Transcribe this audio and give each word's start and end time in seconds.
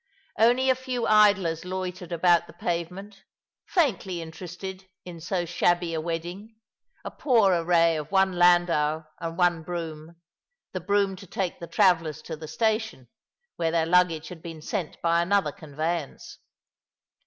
Only 0.39 0.71
a 0.71 0.73
few 0.73 1.05
idlers 1.05 1.63
loitered 1.63 2.11
about 2.11 2.47
the 2.47 2.53
pave 2.53 2.89
ment, 2.89 3.23
faintly 3.67 4.19
interested 4.19 4.85
in 5.05 5.21
so 5.21 5.45
shabby 5.45 5.93
a 5.93 6.01
wedding— 6.01 6.55
a 7.05 7.11
poor 7.11 7.51
array 7.53 7.97
of 7.97 8.11
one 8.11 8.33
landau 8.33 9.05
and 9.19 9.37
one 9.37 9.61
brougham, 9.61 10.15
the 10.71 10.79
brougham 10.81 11.15
to 11.17 11.27
take 11.27 11.59
the 11.59 11.67
travellers 11.67 12.23
to 12.23 12.35
the 12.35 12.47
station, 12.47 13.09
where 13.57 13.69
their 13.69 13.85
luggage 13.85 14.29
had 14.29 14.41
been 14.41 14.63
sent 14.63 14.99
by 15.03 15.21
another 15.21 15.51
conveyance. 15.51 16.39